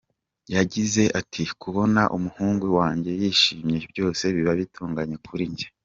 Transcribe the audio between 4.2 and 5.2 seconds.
biba bitunganye